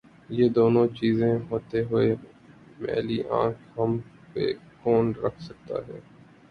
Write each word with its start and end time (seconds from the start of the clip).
یہ 0.29 0.47
دونوں 0.49 0.85
چیزیں 0.97 1.35
ہوتے 1.49 1.81
ہوئے 1.81 2.09
میلی 2.79 3.19
آنکھ 3.41 3.61
ہم 3.77 3.91
پہ 4.33 4.43
کون 4.83 5.05
رکھ 5.23 5.41
سکتاہے؟ 5.43 5.99